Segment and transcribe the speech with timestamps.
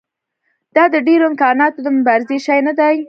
[0.75, 2.95] دا د ډېرو امکاناتو د مبارزې شی نه دی.